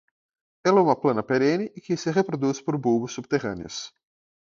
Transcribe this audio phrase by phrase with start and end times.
[0.65, 3.93] Ela é uma planta perene e que se reproduz por bulbos subterrâneos.